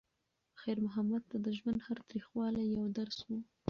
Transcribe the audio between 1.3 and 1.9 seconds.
د ژوند